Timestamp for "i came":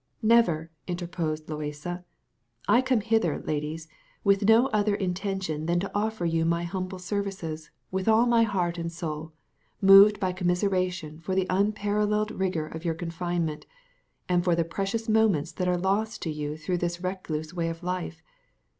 2.67-3.01